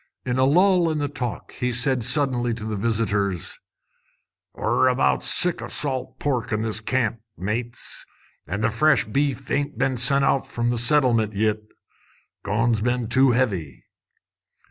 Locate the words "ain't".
9.51-9.77